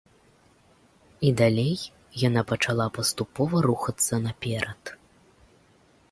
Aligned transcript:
І 1.27 1.33
далей 1.41 1.75
яна 2.21 2.41
пачала 2.51 2.87
паступова 2.95 3.61
рухацца 3.67 4.15
наперад. 4.27 4.83